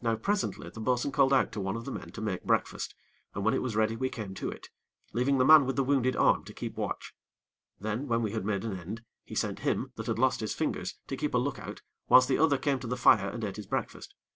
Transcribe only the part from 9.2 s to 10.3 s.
he sent him, that had